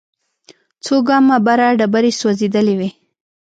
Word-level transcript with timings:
څو 0.85 0.95
ګامه 1.07 1.37
بره 1.45 1.67
ډبرې 1.79 2.11
سوځېدلې 2.19 2.75
وې. 2.79 2.89